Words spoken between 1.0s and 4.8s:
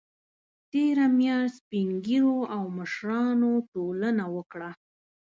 میاشت سپین ږیرو او مشرانو ټولنه وکړه